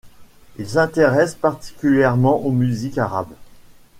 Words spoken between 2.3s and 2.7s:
aux